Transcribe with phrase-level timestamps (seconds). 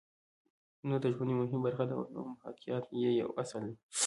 [0.81, 3.75] هنر د ژوند یوه مهمه برخه ده او محاکات یې یو اصل دی